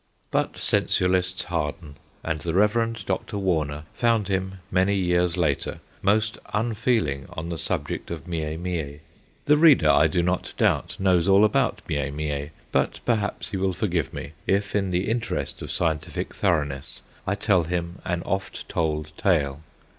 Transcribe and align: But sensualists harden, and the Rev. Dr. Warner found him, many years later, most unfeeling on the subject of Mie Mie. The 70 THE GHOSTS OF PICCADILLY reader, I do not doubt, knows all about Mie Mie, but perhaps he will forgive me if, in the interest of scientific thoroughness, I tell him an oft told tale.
But 0.31 0.53
sensualists 0.57 1.43
harden, 1.43 1.95
and 2.23 2.39
the 2.41 2.55
Rev. 2.55 3.05
Dr. 3.05 3.37
Warner 3.37 3.83
found 3.93 4.29
him, 4.29 4.53
many 4.71 4.95
years 4.95 5.37
later, 5.37 5.79
most 6.01 6.39
unfeeling 6.55 7.27
on 7.33 7.49
the 7.49 7.57
subject 7.59 8.09
of 8.09 8.27
Mie 8.27 8.57
Mie. 8.57 8.61
The 8.65 8.71
70 8.73 8.73
THE 8.73 8.73
GHOSTS 8.73 9.01
OF 9.51 9.53
PICCADILLY 9.53 9.61
reader, 9.69 9.89
I 9.91 10.07
do 10.07 10.23
not 10.23 10.53
doubt, 10.57 10.95
knows 10.97 11.27
all 11.27 11.45
about 11.45 11.81
Mie 11.87 12.09
Mie, 12.09 12.49
but 12.71 12.99
perhaps 13.05 13.49
he 13.51 13.57
will 13.57 13.73
forgive 13.73 14.11
me 14.11 14.31
if, 14.47 14.75
in 14.75 14.89
the 14.89 15.07
interest 15.07 15.61
of 15.61 15.71
scientific 15.71 16.33
thoroughness, 16.33 17.03
I 17.27 17.35
tell 17.35 17.65
him 17.65 18.01
an 18.03 18.23
oft 18.23 18.67
told 18.67 19.15
tale. 19.17 19.61